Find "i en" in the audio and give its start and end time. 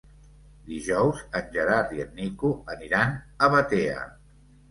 1.97-2.17